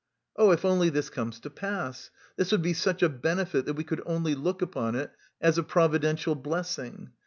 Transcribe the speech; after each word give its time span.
Oh, 0.35 0.49
if 0.49 0.65
only 0.65 0.89
this 0.89 1.11
comes 1.11 1.39
to 1.41 1.51
pass! 1.51 2.09
This 2.35 2.51
would 2.51 2.63
be 2.63 2.73
such 2.73 3.03
a 3.03 3.07
benefit 3.07 3.67
that 3.67 3.75
we 3.75 3.83
could 3.83 4.01
only 4.03 4.33
look 4.33 4.63
upon 4.63 4.95
it 4.95 5.11
as 5.39 5.59
a 5.59 5.63
providential 5.63 6.33
blessing. 6.33 7.11